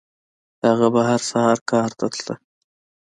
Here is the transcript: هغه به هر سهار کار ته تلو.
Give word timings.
هغه 0.67 0.87
به 0.93 1.01
هر 1.09 1.21
سهار 1.29 1.57
کار 1.69 1.89
ته 1.99 2.05
تلو. 2.13 2.35